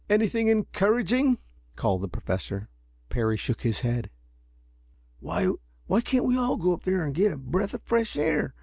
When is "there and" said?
6.85-7.13